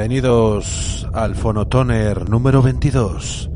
[0.00, 3.50] Bienvenidos al Fonotoner número 22,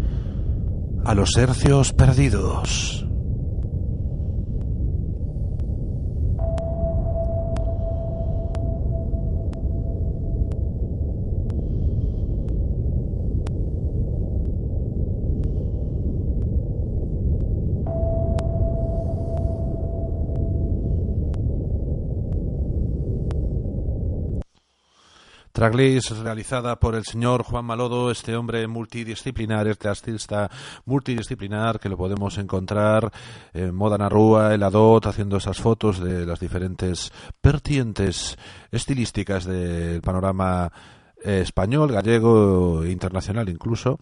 [1.07, 3.04] a los hercios perdidos.
[25.65, 30.51] Tracklist realizada por el señor Juan Malodo, este hombre multidisciplinar, este artista
[30.85, 33.11] multidisciplinar que lo podemos encontrar
[33.55, 37.11] en Moda Narrúa, el Adot, haciendo esas fotos de las diferentes
[37.43, 38.37] vertientes
[38.71, 40.71] estilísticas del panorama
[41.25, 43.99] español, gallego internacional incluso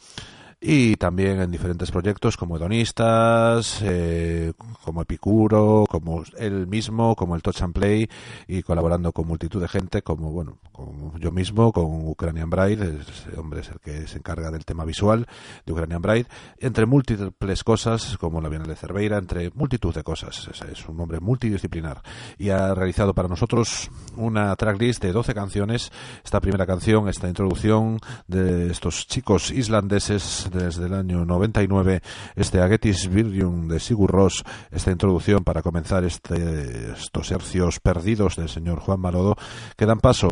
[0.64, 4.52] y también en diferentes proyectos como Hedonistas, eh,
[4.84, 8.08] como Epicuro, como él mismo, como el Touch and Play
[8.46, 13.38] y colaborando con multitud de gente como bueno, como yo mismo, con Ukrainian Bride, ese
[13.40, 15.26] hombre es el que se encarga del tema visual
[15.66, 16.26] de Ukrainian Bride,
[16.58, 21.18] entre múltiples cosas como la Bienal de Cerveira, entre multitud de cosas, es, un hombre
[21.18, 22.02] multidisciplinar
[22.38, 25.90] y ha realizado para nosotros una tracklist de 12 canciones,
[26.24, 27.98] esta primera canción, esta introducción
[28.28, 32.02] de estos chicos islandeses desde el año 99
[32.36, 38.48] este Agetis Virgium de Sigur Ross, esta introducción para comenzar este, estos hercios perdidos del
[38.48, 39.36] señor Juan Marodo,
[39.76, 40.28] que dan paso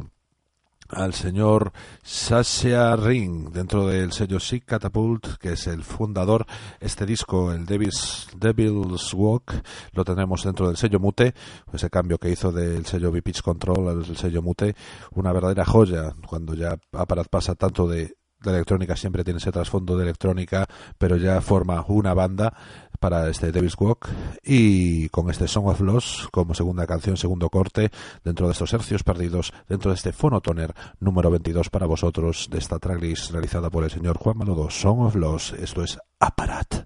[0.93, 1.73] al señor
[2.03, 6.47] Sasha Ring dentro del sello Sick Catapult que es el fundador.
[6.81, 9.55] Este disco el Devil's, Devil's Walk
[9.93, 11.35] lo tenemos dentro del sello Mute.
[11.73, 14.75] Ese cambio que hizo del sello B-Pitch Control al sello Mute
[15.13, 19.97] una verdadera joya cuando ya Aparat pasa tanto de la electrónica siempre tiene ese trasfondo
[19.97, 20.67] de electrónica,
[20.99, 22.55] pero ya forma una banda
[22.99, 24.09] para este Devil's Walk
[24.45, 27.91] y con este Song of Loss como segunda canción, segundo corte
[28.25, 32.79] dentro de estos hercios perdidos, dentro de este Phonotoner número 22 para vosotros de esta
[32.79, 36.85] tracklist realizada por el señor Juan Malodo, Song of Loss, esto es Aparat.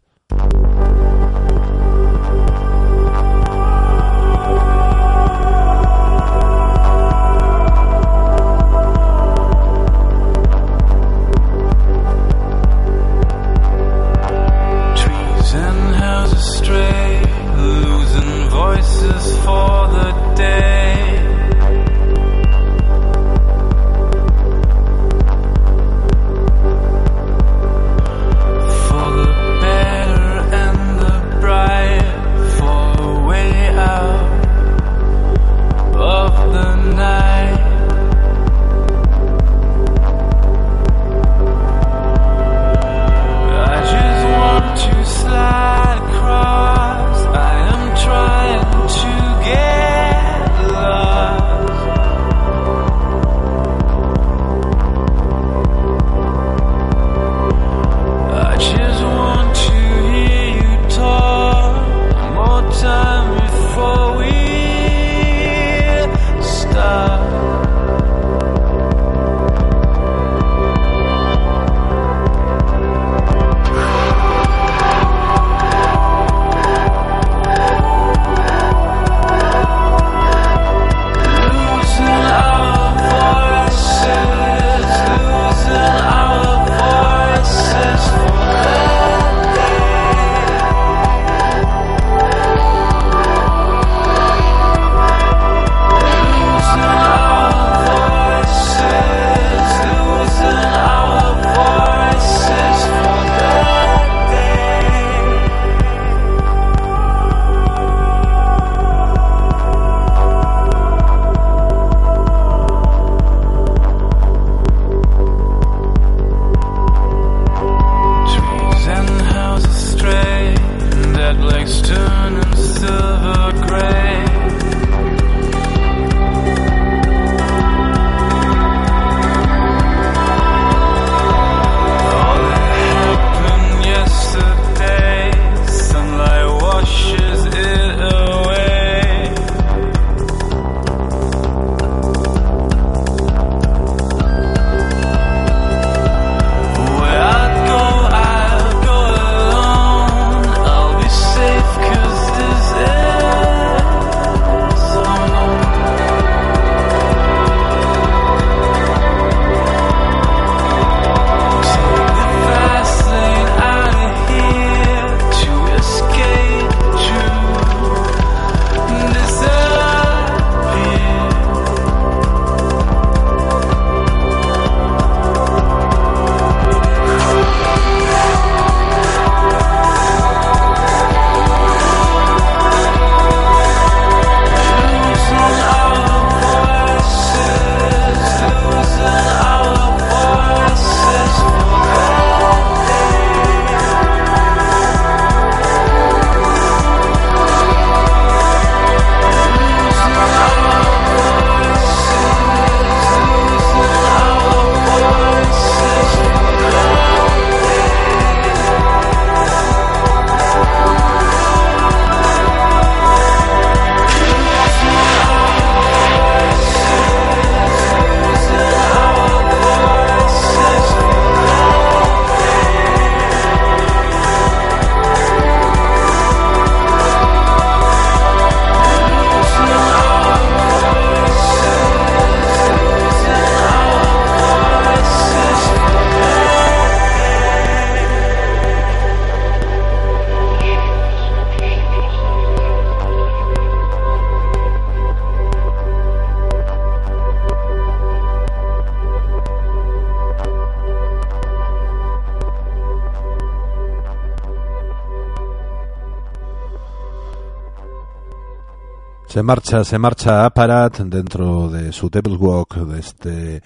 [259.34, 263.62] Se marcha, se marcha Aparat dentro de su Devil's Walk, de este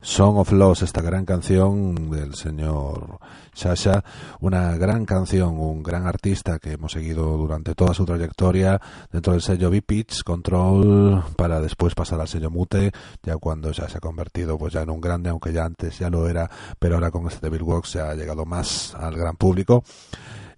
[0.00, 3.18] Song of Loss, esta gran canción del señor
[3.52, 4.02] Sasha,
[4.40, 8.80] una gran canción, un gran artista que hemos seguido durante toda su trayectoria
[9.12, 12.90] dentro del sello B-Pitch Control para después pasar al sello Mute,
[13.22, 16.08] ya cuando ya se ha convertido pues ya en un grande, aunque ya antes ya
[16.08, 19.84] lo era, pero ahora con este Devil Walk se ha llegado más al gran público.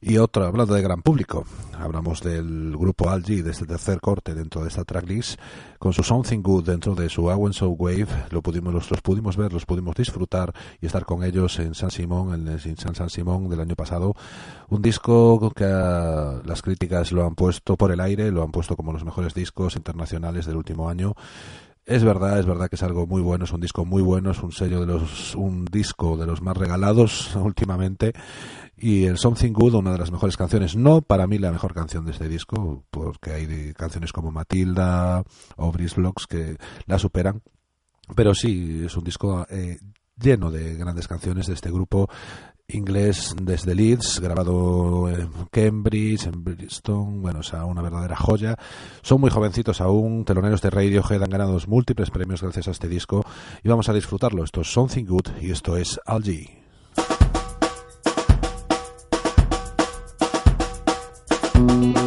[0.06, 1.46] Y otro, hablando de gran público,
[1.78, 5.40] hablamos del grupo Algi, de este tercer corte dentro de esta tracklist,
[5.78, 9.54] con su Something Good dentro de su Awen So Wave, lo pudimos, los, pudimos ver,
[9.54, 10.52] los pudimos disfrutar
[10.82, 14.14] y estar con ellos en San Simón, en San San Simón del año pasado.
[14.68, 18.76] Un disco que uh, las críticas lo han puesto por el aire, lo han puesto
[18.76, 21.14] como los mejores discos internacionales del último año.
[21.86, 24.42] Es verdad, es verdad que es algo muy bueno, es un disco muy bueno, es
[24.42, 28.14] un sello de los, un disco de los más regalados últimamente.
[28.76, 32.06] Y el Something Good, una de las mejores canciones, no para mí la mejor canción
[32.06, 35.22] de este disco, porque hay canciones como Matilda
[35.56, 37.42] o Brice que la superan,
[38.16, 39.78] pero sí, es un disco eh,
[40.18, 42.08] lleno de grandes canciones de este grupo
[42.74, 48.56] inglés desde Leeds, grabado en Cambridge, en Bristol, bueno, o sea, una verdadera joya.
[49.02, 53.24] Son muy jovencitos aún, teloneros de Radiohead han ganado múltiples premios gracias a este disco
[53.62, 54.44] y vamos a disfrutarlo.
[54.44, 56.64] Esto es Something Good y esto es Algie.
[61.66, 62.03] thank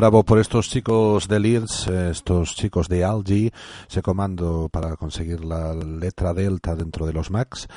[0.00, 3.52] bravo por estos chicos de Leeds, estos chicos de Algi,
[3.86, 7.68] ese comando para conseguir la letra delta dentro de los Macs.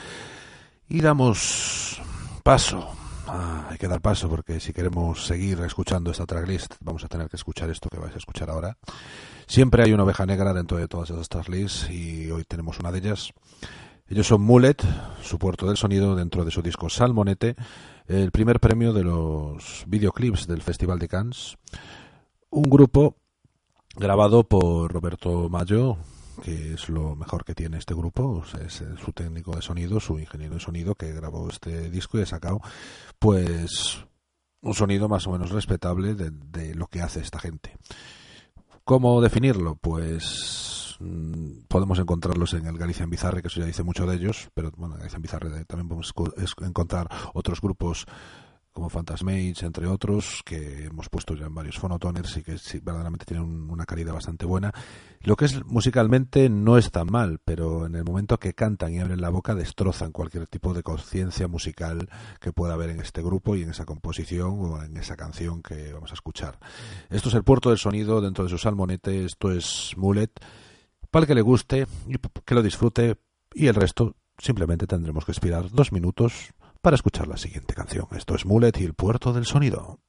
[0.87, 2.01] Y damos
[2.41, 2.87] paso.
[3.27, 7.27] Ah, hay que dar paso porque si queremos seguir escuchando esta tracklist vamos a tener
[7.27, 8.77] que escuchar esto que vais a escuchar ahora.
[9.45, 12.99] Siempre hay una oveja negra dentro de todas estas tracklists y hoy tenemos una de
[12.99, 13.33] ellas.
[14.07, 14.77] Ellos son Mullet,
[15.21, 17.57] su puerto del sonido dentro de su disco Salmonete,
[18.07, 21.57] el primer premio de los videoclips del Festival de Cannes.
[22.55, 23.15] Un grupo
[23.95, 25.97] grabado por Roberto Mayo,
[26.43, 30.53] que es lo mejor que tiene este grupo, es su técnico de sonido, su ingeniero
[30.53, 32.61] de sonido que grabó este disco y ha sacado
[33.17, 34.05] pues
[34.61, 37.75] un sonido más o menos respetable de, de lo que hace esta gente.
[38.83, 39.75] ¿Cómo definirlo?
[39.81, 44.15] Pues mm, podemos encontrarlos en el Galicia en Bizarre, que eso ya dice mucho de
[44.15, 46.13] ellos, pero bueno, en Galicia en Bizarre también podemos
[46.61, 48.05] encontrar otros grupos
[48.73, 53.25] como Phantasmage, entre otros, que hemos puesto ya en varios fonotoners y que sí, verdaderamente
[53.25, 54.73] tienen una calidad bastante buena.
[55.21, 58.99] Lo que es musicalmente no es tan mal, pero en el momento que cantan y
[58.99, 62.09] abren la boca destrozan cualquier tipo de conciencia musical
[62.41, 65.93] que pueda haber en este grupo y en esa composición o en esa canción que
[65.93, 66.59] vamos a escuchar.
[67.09, 70.31] Esto es el puerto del sonido dentro de su salmonete, esto es Mulet.
[71.11, 73.17] Para el que le guste y que lo disfrute
[73.53, 76.53] y el resto simplemente tendremos que esperar dos minutos
[76.83, 78.07] para escuchar la siguiente canción.
[78.11, 80.02] Esto es Mulet y el puerto del sonido.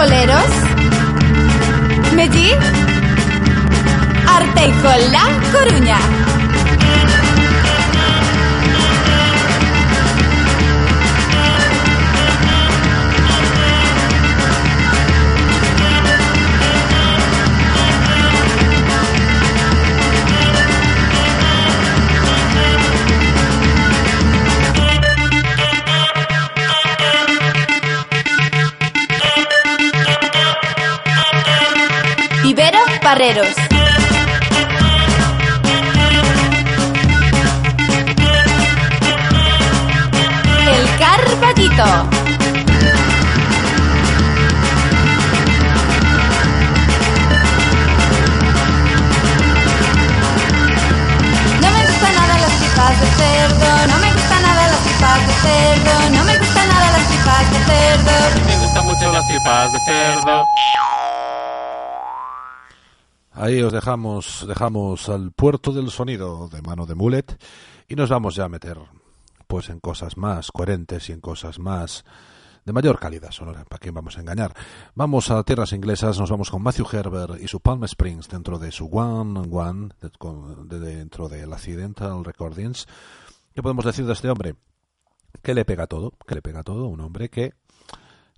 [0.00, 0.50] Oleros,
[2.14, 2.52] Medí,
[4.26, 6.39] Arteijo, La Coruña.
[33.30, 33.56] Barreros.
[40.66, 41.84] El Carpatito.
[51.60, 55.32] No me gusta nada las tripas de cerdo, no me gusta nada las tripas de
[55.34, 58.46] cerdo, no me gusta nada las tripas de cerdo.
[58.46, 60.48] Me gustan mucho las tripas de cerdo.
[63.42, 67.42] Ahí os dejamos, dejamos al puerto del sonido de mano de Mulet
[67.88, 68.76] y nos vamos ya a meter
[69.46, 72.04] pues en cosas más coherentes y en cosas más
[72.66, 74.52] de mayor calidad sonora, para quién vamos a engañar.
[74.94, 78.72] Vamos a tierras inglesas, nos vamos con Matthew Herbert y su Palm Springs dentro de
[78.72, 79.88] su One One,
[80.66, 82.86] de, dentro del Accidental Recordings.
[83.54, 84.54] ¿Qué podemos decir de este hombre?
[85.40, 87.54] Que le pega todo, que le pega todo, un hombre que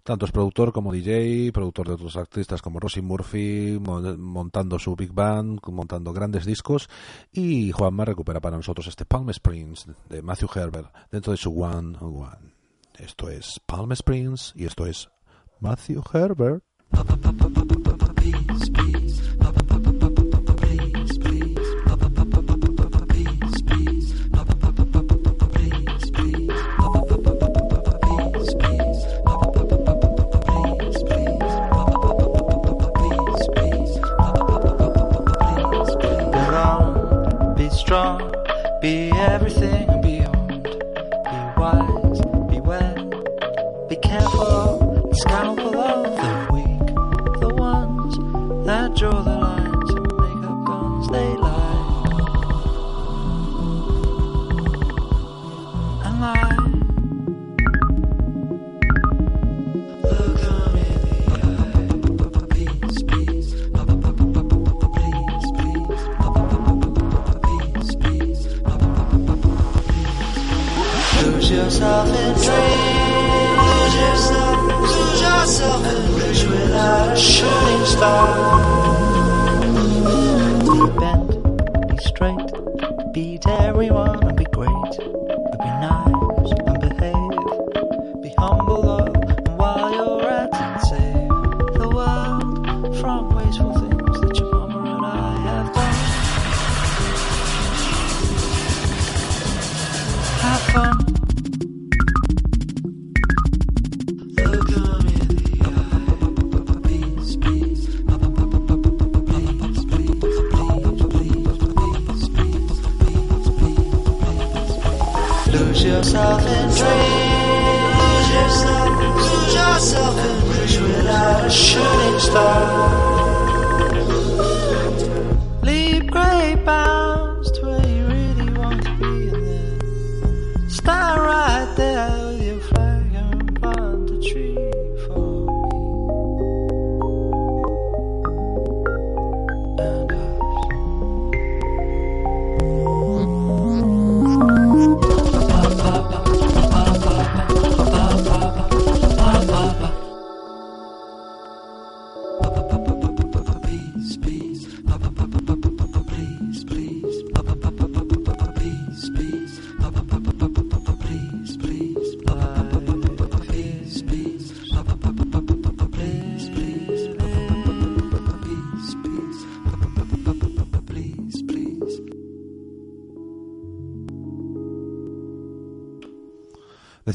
[0.03, 5.13] tanto es productor como DJ, productor de otros artistas como Rosie Murphy, montando su big
[5.13, 6.89] band, montando grandes discos.
[7.33, 11.97] Y Juanma recupera para nosotros este Palm Springs de Matthew Herbert dentro de su One
[12.01, 12.55] on One.
[12.99, 15.09] Esto es Palm Springs y esto es
[15.61, 16.63] Matthew Herbert.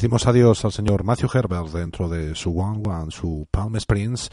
[0.08, 4.30] Decimos adiós al señor Matthew Herbert dentro de su One One, su Palm Springs,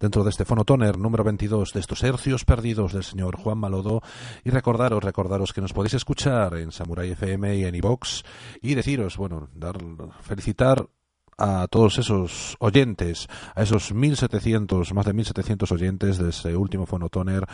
[0.00, 4.02] dentro de este fonotoner número 22 de estos hercios perdidos del señor Juan Malodo.
[4.42, 8.24] Y recordaros, recordaros que nos podéis escuchar en Samurai FM y en iVox
[8.62, 9.78] y deciros, bueno, dar,
[10.22, 10.88] felicitar
[11.38, 17.44] a todos esos oyentes, a esos 1700, más de 1700 oyentes de ese último fonotoner,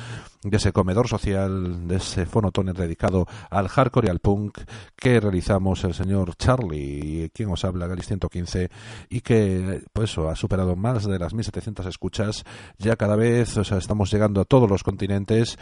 [0.43, 4.59] de ese comedor social, de ese fonotoner dedicado al hardcore y al punk
[4.97, 8.71] que realizamos el señor Charlie, quien os habla, Galis 115,
[9.09, 12.45] y que, pues ha superado más de las 1700 escuchas,
[12.79, 15.59] ya cada vez, o sea, estamos llegando a todos los continentes,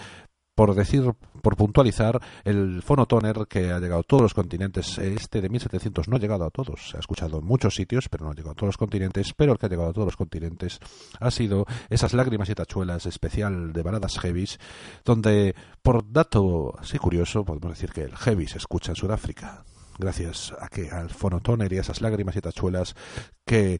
[0.57, 5.51] por decir, por puntualizar, el fonotoner que ha llegado a todos los continentes, este de
[5.51, 8.35] 1700 no ha llegado a todos, se ha escuchado en muchos sitios, pero no ha
[8.35, 10.81] llegado a todos los continentes, pero el que ha llegado a todos los continentes
[11.21, 14.59] ha sido esas lágrimas y tachuelas especial de baladas heavies,
[15.05, 19.63] donde, por dato así curioso, podemos decir que el heavy se escucha en Sudáfrica,
[19.99, 22.97] gracias a que al fonotoner y a esas lágrimas y tachuelas
[23.45, 23.79] que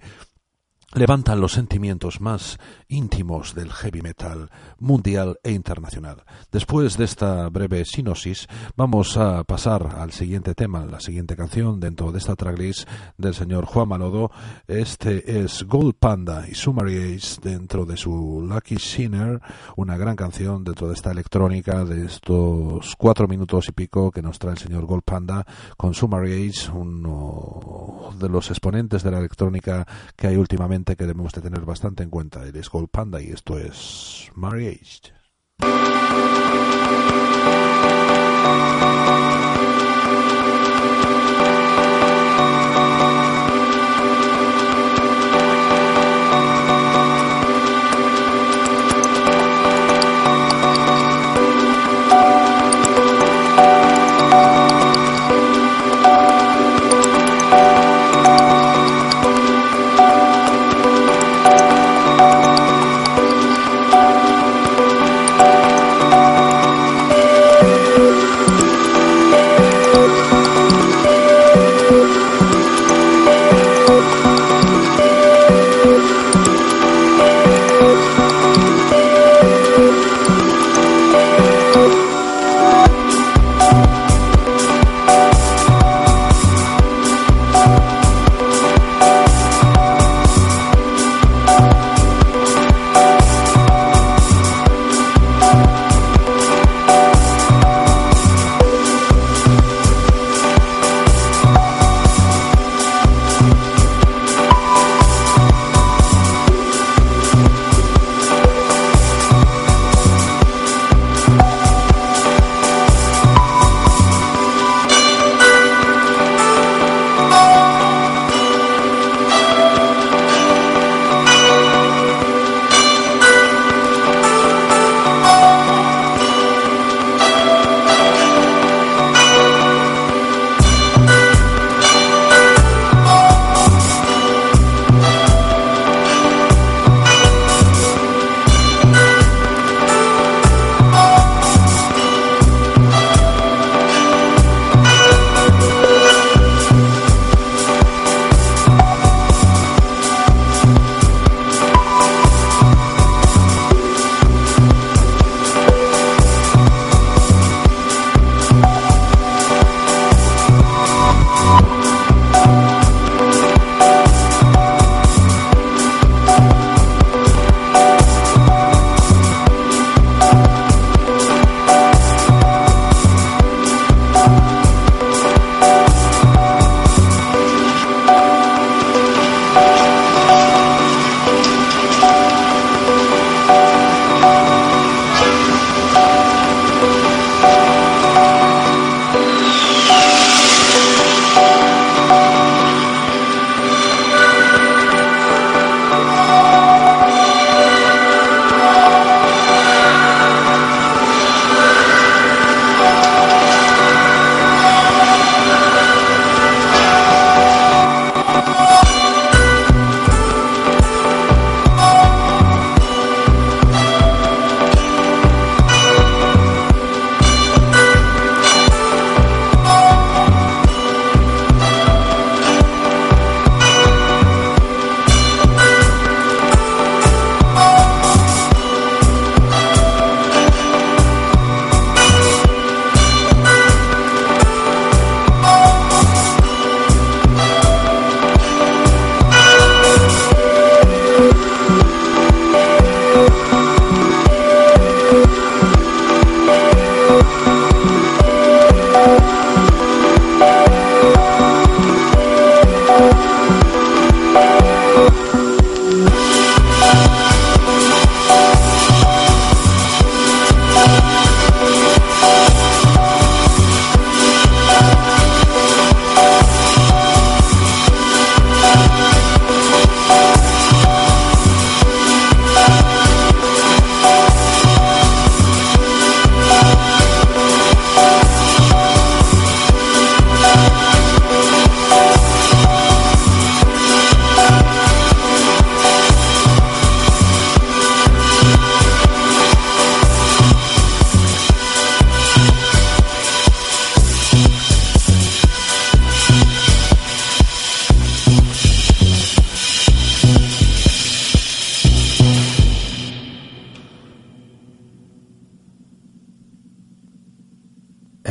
[0.95, 6.25] levantan los sentimientos más íntimos del heavy metal mundial e internacional.
[6.53, 8.47] Después de esta breve sinosis,
[8.77, 13.67] vamos a pasar al siguiente tema, la siguiente canción dentro de esta tracklist del señor
[13.67, 14.31] Juan Malodo.
[14.69, 19.41] Este es Gold Panda y Summary Ace dentro de su Lucky Sinner,
[19.77, 24.39] una gran canción dentro de esta electrónica de estos cuatro minutos y pico que nos
[24.39, 25.45] trae el señor Gold Panda
[25.77, 31.33] con Summary Ace, uno de los exponentes de la electrónica que hay últimamente que debemos
[31.33, 32.47] de tener bastante en cuenta.
[32.47, 35.13] Él es Gold Panda y esto es Marriage.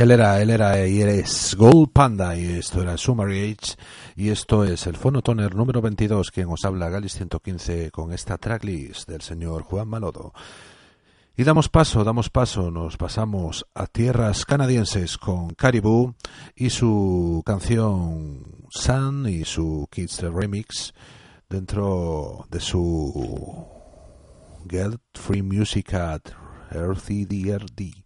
[0.05, 3.75] Él era, él era y eres Gold Panda y esto era Summary Age
[4.15, 9.09] y esto es el Phonotoner número 22 quien os habla Galis 115 con esta tracklist
[9.09, 10.31] del señor Juan Malodo.
[11.35, 16.13] Y damos paso, damos paso, nos pasamos a tierras canadienses con Caribou
[16.55, 20.93] y su canción Sun y su Kids Remix
[21.49, 23.67] dentro de su
[24.69, 26.21] Get Free Music at
[26.69, 28.05] RCDRD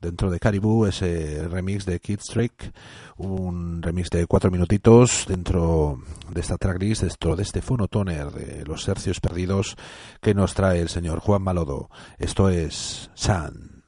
[0.00, 2.72] dentro de Caribou ese remix de Kid Trick,
[3.16, 8.86] un remix de cuatro minutitos dentro de esta tracklist, dentro de este fonotoner de los
[8.88, 9.76] hercios perdidos
[10.20, 11.90] que nos trae el señor Juan Malodo.
[12.18, 13.84] Esto es San.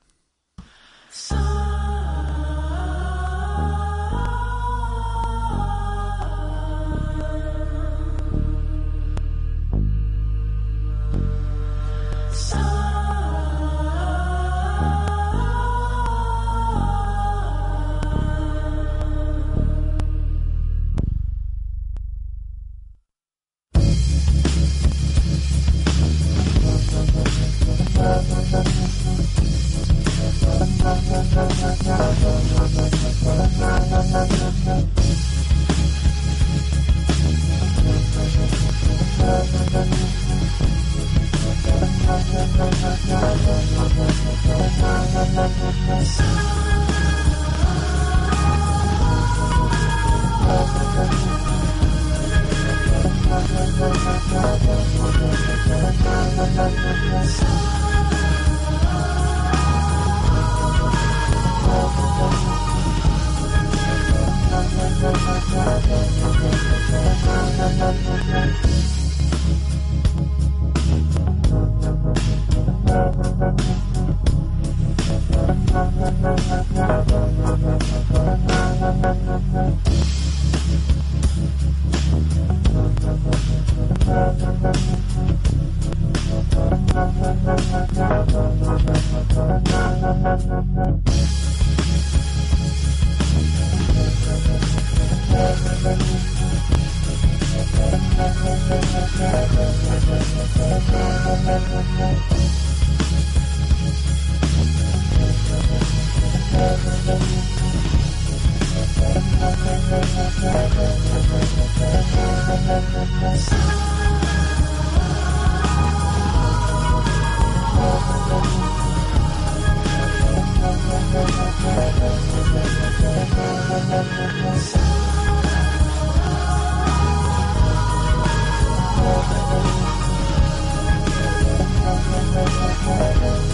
[132.75, 133.53] 啊！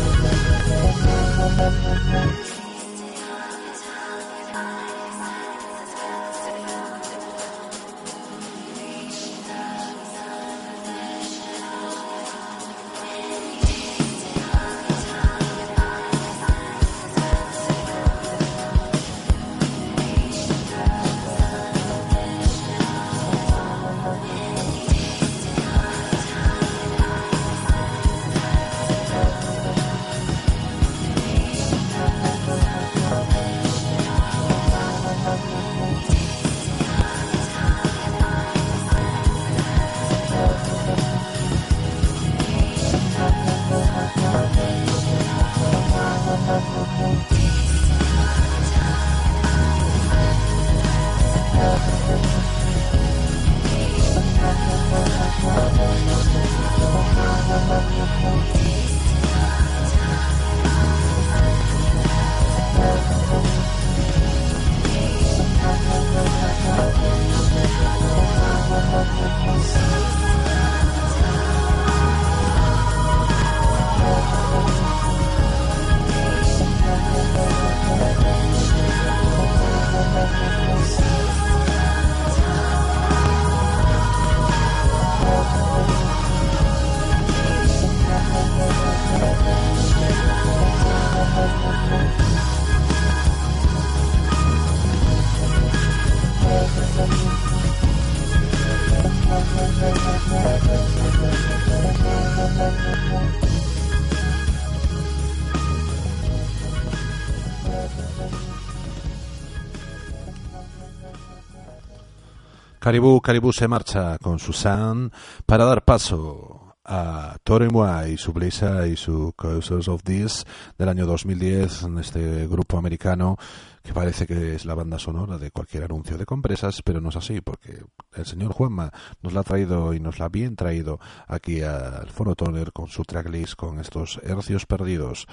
[112.89, 115.13] Caribú, Caribú se marcha con Susan
[115.45, 117.69] para dar paso a Toro
[118.09, 120.47] y su Blisa y su Causers of This
[120.79, 123.37] del año 2010, en este grupo americano
[123.83, 127.17] que parece que es la banda sonora de cualquier anuncio de compresas, pero no es
[127.17, 130.99] así, porque el señor Juanma nos la ha traído y nos la ha bien traído
[131.27, 135.27] aquí al Foro Toner con su tracklist, con estos hercios perdidos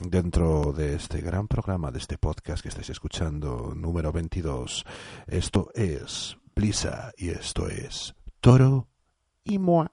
[0.00, 4.86] dentro de este gran programa, de este podcast que estáis escuchando, número 22.
[5.26, 6.38] Esto es
[7.16, 8.88] Y esto es Toro
[9.44, 9.88] y Moi.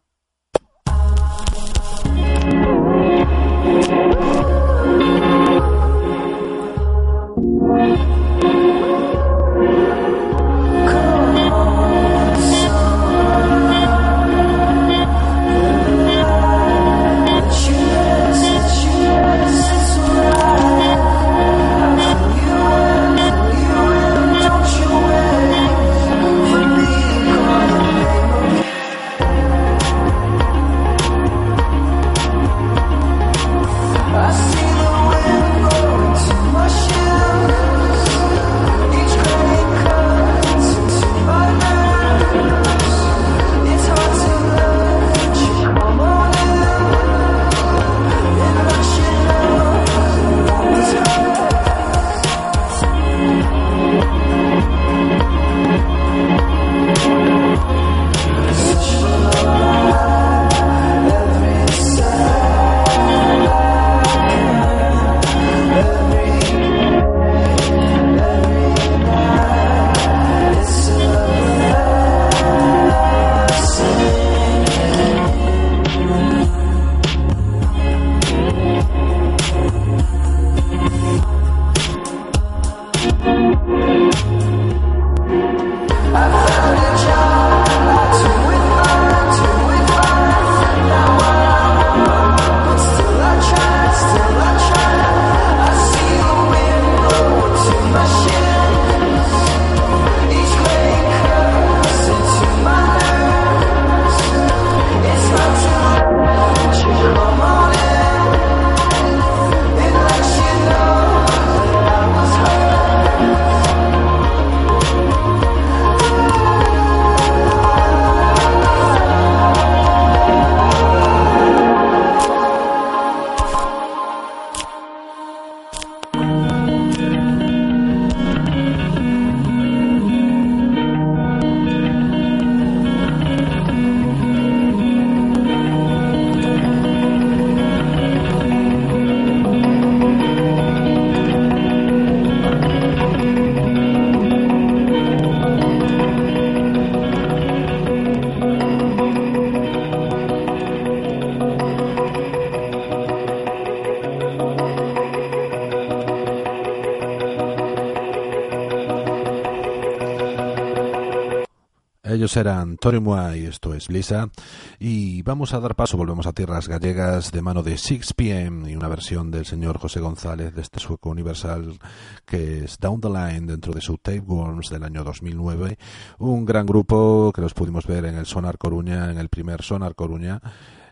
[162.20, 164.30] Ellos eran Torimua y esto es Lisa.
[164.78, 168.90] Y vamos a dar paso, volvemos a tierras gallegas de mano de 6pm y una
[168.90, 171.80] versión del señor José González de este sueco universal
[172.26, 175.78] que es Down the Line dentro de su Tapeworms del año 2009.
[176.18, 179.96] Un gran grupo que los pudimos ver en el Sonar Coruña, en el primer Sonar
[179.96, 180.42] Coruña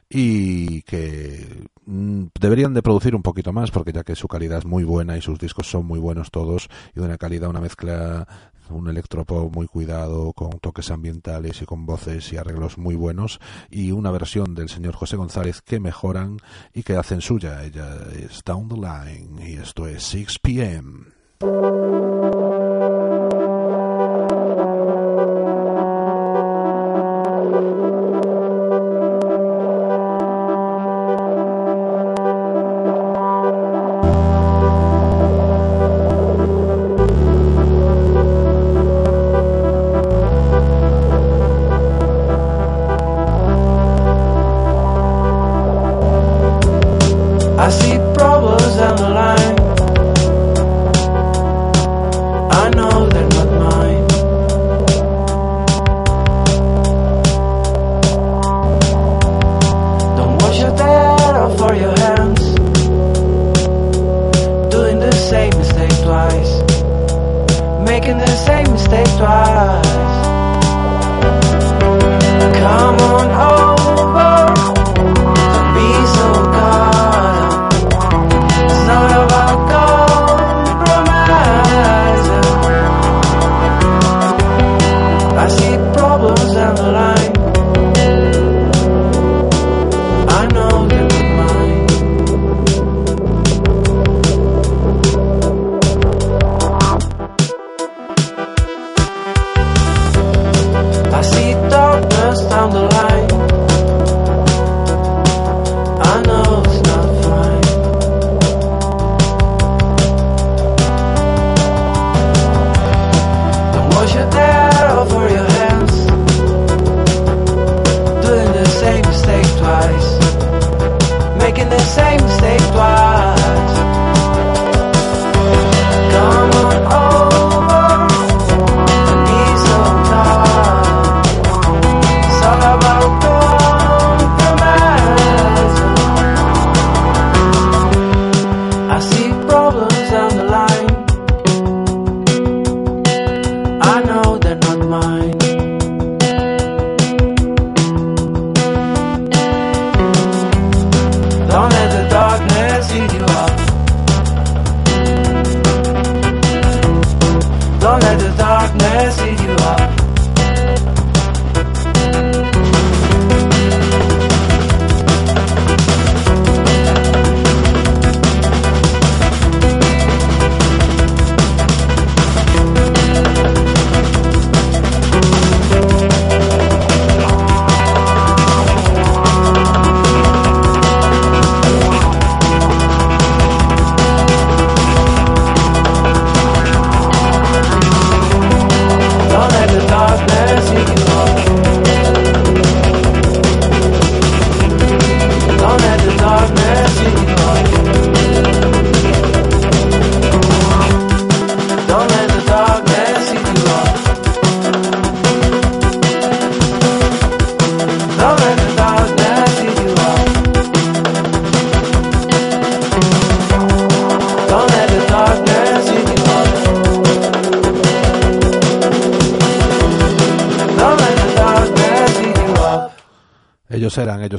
[0.09, 4.65] y que mm, deberían de producir un poquito más porque ya que su calidad es
[4.65, 8.27] muy buena y sus discos son muy buenos todos y de una calidad, una mezcla,
[8.69, 13.39] un electropop muy cuidado con toques ambientales y con voces y arreglos muy buenos
[13.69, 16.37] y una versión del señor José González que mejoran
[16.73, 17.63] y que hacen suya.
[17.63, 22.36] Ella es Down the Line y esto es 6 p.m.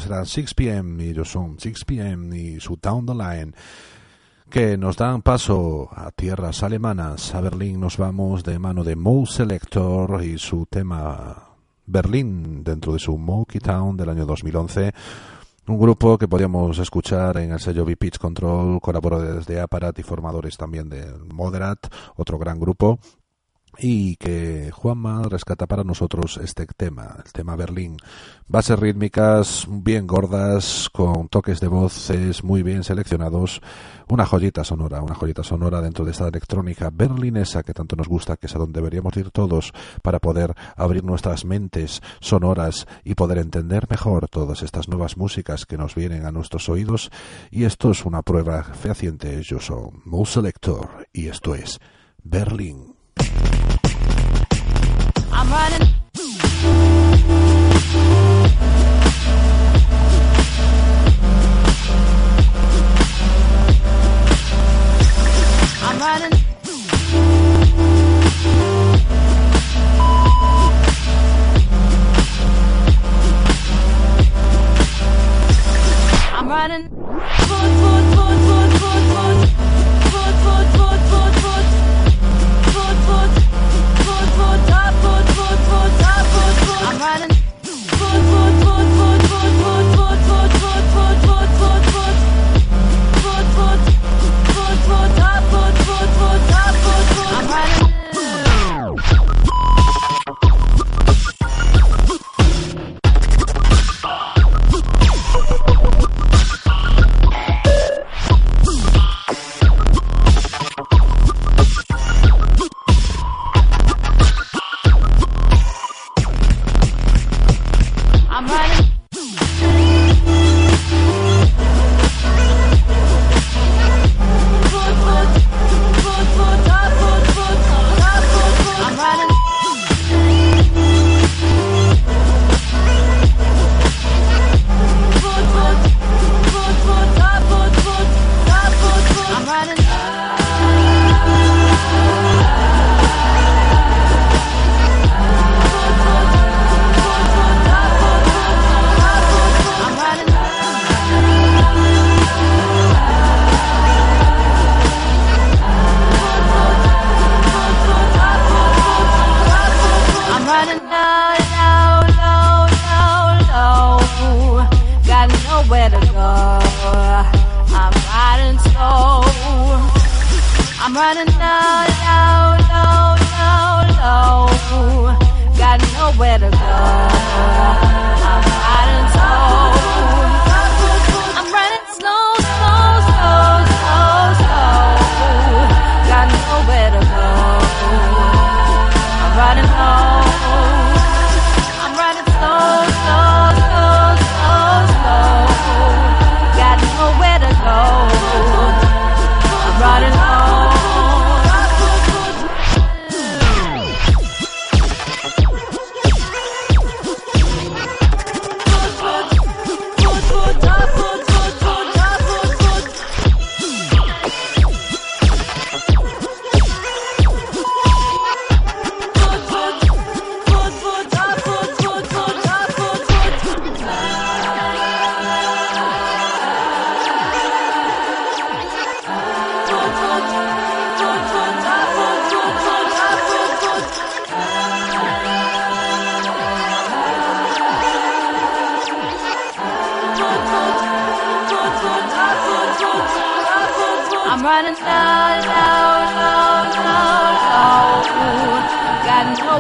[0.09, 3.53] eran 6pm y ellos son 6pm y su Down the Line
[4.51, 7.35] que nos dan paso a tierras alemanas.
[7.35, 11.51] A Berlín nos vamos de mano de Mo Selector y su tema
[11.87, 14.95] Berlín dentro de su Monkey Town del año 2011.
[15.67, 20.57] Un grupo que podíamos escuchar en el sello B-Pitch Control, colaboradores de Aparat y formadores
[20.57, 21.87] también de Moderat,
[22.17, 22.99] otro gran grupo
[23.77, 27.97] y que Juanma rescata para nosotros este tema, el tema Berlín.
[28.47, 33.61] Bases rítmicas bien gordas, con toques de voces muy bien seleccionados,
[34.09, 38.37] una joyita sonora, una joyita sonora dentro de esta electrónica berlinesa que tanto nos gusta,
[38.37, 43.39] que es a donde deberíamos ir todos para poder abrir nuestras mentes sonoras y poder
[43.39, 47.11] entender mejor todas estas nuevas músicas que nos vienen a nuestros oídos.
[47.51, 49.43] Y esto es una prueba fehaciente.
[49.43, 51.79] Yo soy Mo Selector y esto es
[52.23, 52.98] Berlín.
[55.41, 55.89] I'm running.
[65.81, 66.33] I'm running.
[76.35, 76.89] I'm running.
[76.89, 78.08] Foot, foot,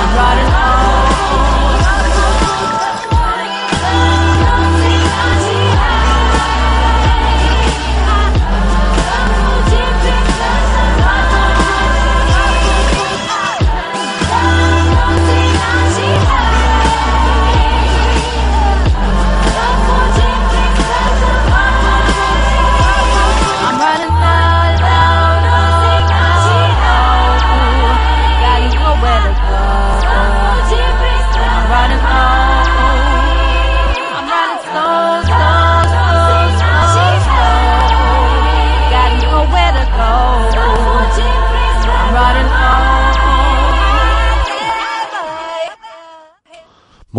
[0.01, 0.66] I'm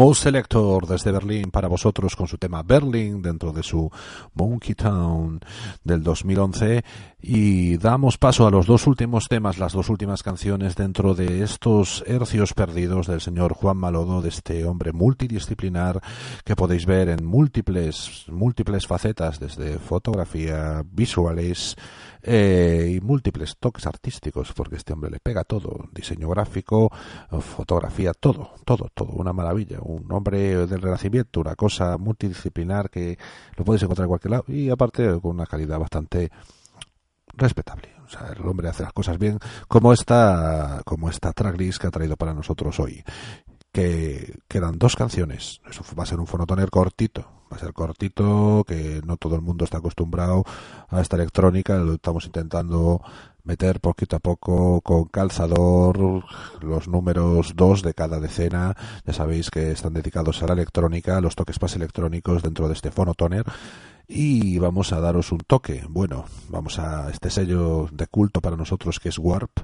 [0.08, 3.92] Most Selector desde Berlín para vosotros con su tema Berlin dentro de su
[4.36, 5.42] Monkey Town
[5.84, 6.82] del 2011
[7.22, 12.06] y damos paso a los dos últimos temas, las dos últimas canciones dentro de estos
[12.08, 16.00] hercios perdidos del señor Juan Malodo, de este hombre multidisciplinar
[16.46, 21.76] que podéis ver en múltiples, múltiples facetas, desde fotografía, visuales,
[22.30, 26.92] eh, y múltiples toques artísticos, porque este hombre le pega todo, diseño gráfico,
[27.40, 33.18] fotografía, todo, todo, todo, una maravilla, un hombre del renacimiento, una cosa multidisciplinar que
[33.56, 36.32] lo podéis encontrar en cualquier lado y aparte con una calidad bastante
[37.34, 37.90] respetable.
[38.06, 39.38] O sea, el hombre hace las cosas bien,
[39.68, 43.04] como esta, como esta tracklist que ha traído para nosotros hoy.
[43.72, 45.62] Que quedan dos canciones.
[45.70, 47.37] Eso va a ser un fonotoner cortito.
[47.52, 50.44] Va a ser cortito, que no todo el mundo está acostumbrado
[50.90, 51.78] a esta electrónica.
[51.78, 53.02] Lo estamos intentando
[53.44, 56.26] meter poquito a poco con calzador
[56.62, 58.76] los números dos de cada decena.
[59.06, 62.92] Ya sabéis que están dedicados a la electrónica, los toques más electrónicos dentro de este
[62.92, 63.46] fonotoner
[64.08, 65.86] y vamos a daros un toque.
[65.90, 69.60] Bueno, vamos a este sello de culto para nosotros que es Warp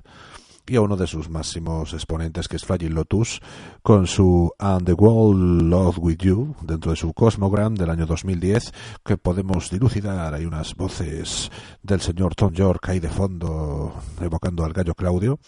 [0.68, 3.42] y a uno de sus máximos exponentes que es Fragile Lotus
[3.82, 8.72] con su And the World Love With You dentro de su Cosmogram del año 2010
[9.04, 10.34] que podemos dilucidar.
[10.34, 11.52] Hay unas voces
[11.82, 15.40] del señor Tom York ahí de fondo evocando al gallo Claudio.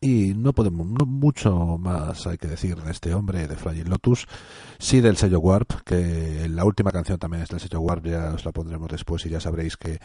[0.00, 4.26] Y no podemos, no mucho más hay que decir de este hombre, de Fragile Lotus,
[4.78, 8.44] sí del sello Warp, que la última canción también es del sello Warp, ya os
[8.44, 9.98] la pondremos después y ya sabréis que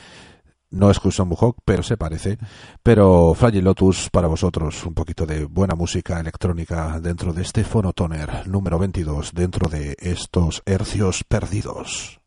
[0.72, 2.38] no es Custom Buhok, pero se parece.
[2.84, 8.48] Pero Fragile Lotus para vosotros, un poquito de buena música electrónica dentro de este Phonotoner
[8.48, 12.20] número 22, dentro de estos hercios perdidos.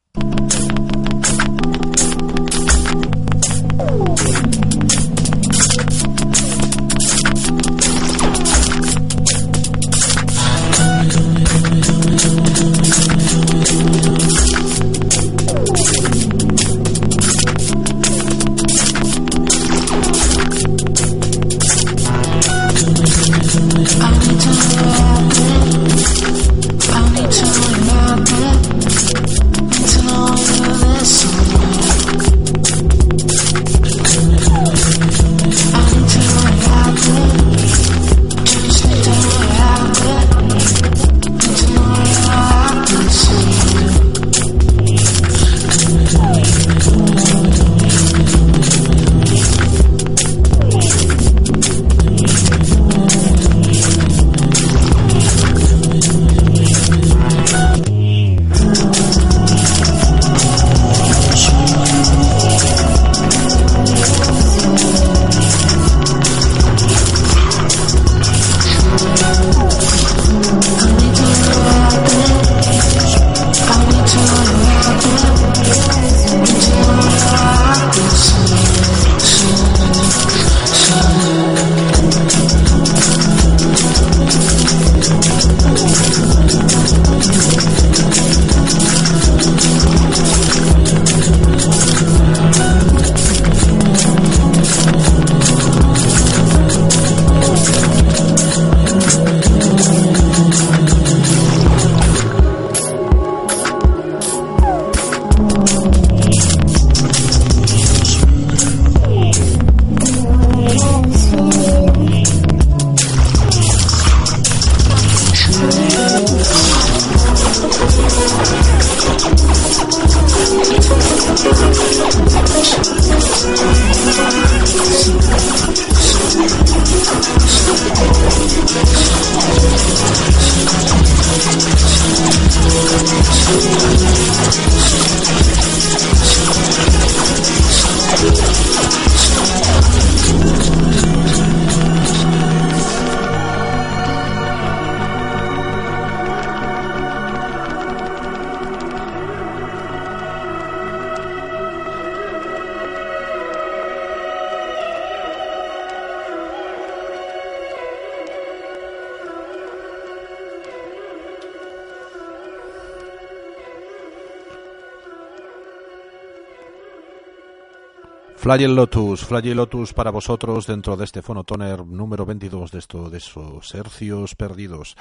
[168.50, 173.72] Flagel Lotus, Lotus para vosotros dentro de este fonotoner número 22 de, esto, de esos
[173.76, 174.96] hercios perdidos.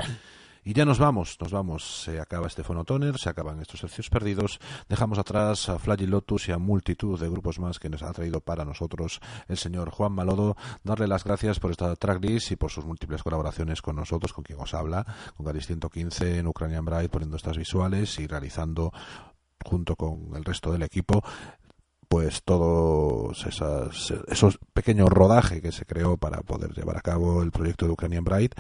[0.64, 2.04] Y ya nos vamos, nos vamos.
[2.04, 4.60] Se acaba este Fonotoner, se acaban estos hercios perdidos.
[4.88, 8.40] Dejamos atrás a Flaggy Lotus y a multitud de grupos más que nos ha traído
[8.40, 10.56] para nosotros el señor Juan Malodo.
[10.84, 14.60] Darle las gracias por esta tracklist y por sus múltiples colaboraciones con nosotros, con quien
[14.60, 18.92] os habla, con Garis 115 en Ukrainian Bride, poniendo estas visuales y realizando
[19.66, 21.24] junto con el resto del equipo
[22.10, 27.52] pues todos esas, esos pequeños rodajes que se creó para poder llevar a cabo el
[27.52, 28.56] proyecto de Ukrainian Bride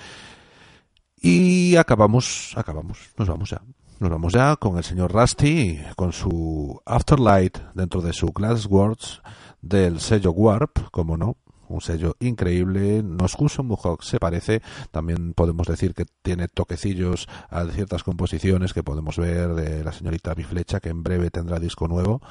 [1.21, 3.61] y acabamos, acabamos, nos vamos ya.
[3.99, 9.21] Nos vamos ya con el señor Rusty, con su Afterlight dentro de su Glass Words
[9.61, 11.35] del sello Warp, como no,
[11.67, 13.03] un sello increíble.
[13.03, 14.61] Nos Guso Muhawk se parece.
[14.91, 20.33] También podemos decir que tiene toquecillos a ciertas composiciones que podemos ver de la señorita
[20.33, 22.21] Biflecha, que en breve tendrá disco nuevo.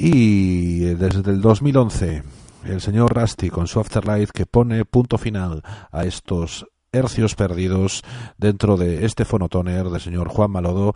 [0.00, 2.22] Y desde el 2011,
[2.66, 8.04] el señor Rusty con su Afterlight que pone punto final a estos hercios perdidos
[8.36, 10.92] dentro de este fonotoner del señor Juan Malodo.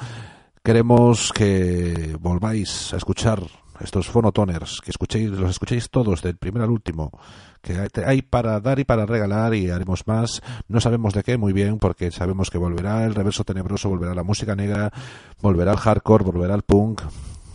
[0.63, 3.43] Queremos que volváis a escuchar
[3.81, 7.11] estos fonotoners, que escuchéis, los escuchéis todos del primero al último,
[7.61, 10.43] que hay para dar y para regalar y haremos más.
[10.69, 14.23] No sabemos de qué muy bien, porque sabemos que volverá el reverso tenebroso, volverá la
[14.23, 14.93] música negra,
[15.41, 17.03] volverá el hardcore, volverá el punk.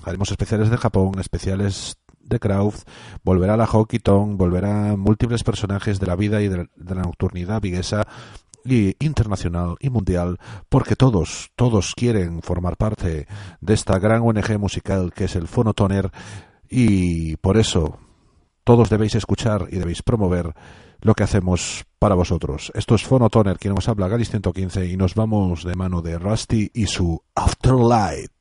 [0.08, 2.76] Haremos especiales de Japón, especiales de Kraut,
[3.24, 8.08] volverá la Hockey Tongue, volverá múltiples personajes de la vida y de la, nocturnidad viguesa
[8.64, 10.40] y internacional y mundial,
[10.70, 13.28] porque todos, todos quieren formar parte
[13.60, 16.10] de esta gran ONG musical que es el Fonotoner
[16.70, 18.00] y por eso
[18.64, 20.54] todos debéis escuchar y debéis promover
[21.02, 22.72] lo que hacemos para vosotros.
[22.76, 26.72] Esto es Fonotoner, quien os habla, Galis 115, y nos vamos de mano de Rusty
[26.74, 28.37] y su Afterlight.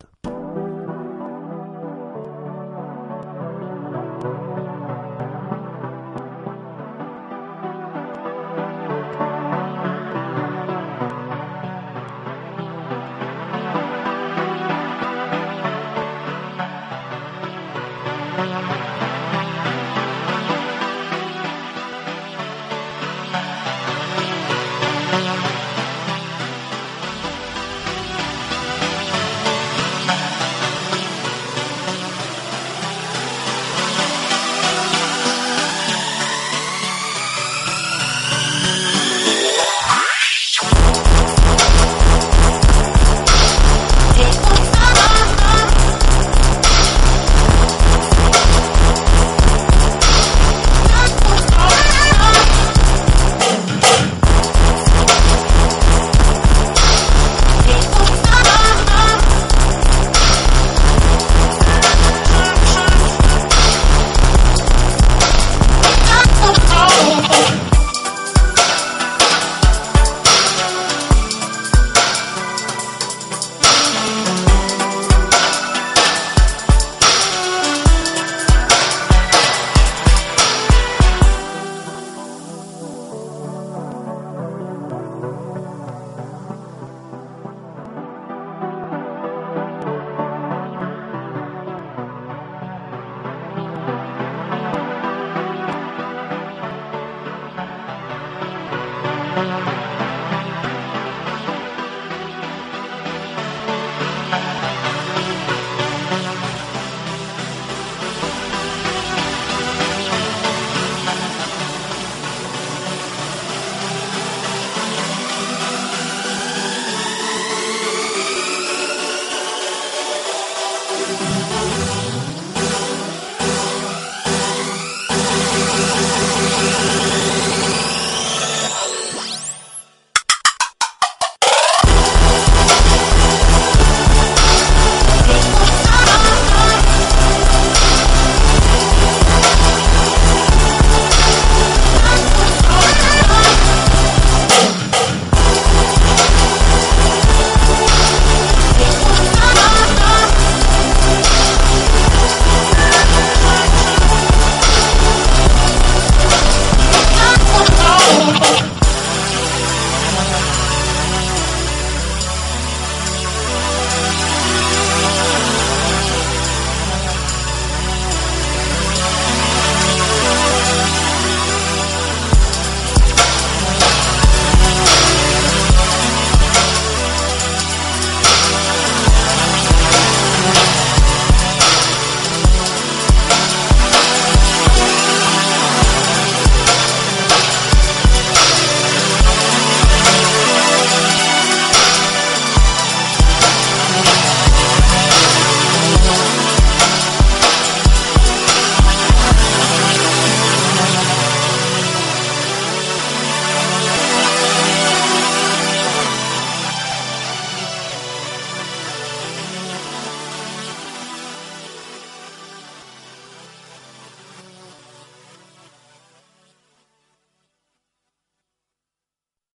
[121.18, 121.55] Thank